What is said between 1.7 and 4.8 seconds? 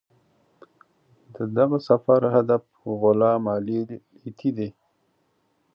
سفر هدف غلام علي لیتي دی.